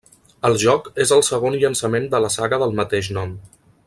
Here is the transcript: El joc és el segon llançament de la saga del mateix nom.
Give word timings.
El 0.47 0.55
joc 0.63 0.87
és 1.05 1.13
el 1.17 1.21
segon 1.27 1.57
llançament 1.65 2.07
de 2.15 2.23
la 2.25 2.31
saga 2.37 2.61
del 2.65 2.75
mateix 2.81 3.11
nom. 3.19 3.37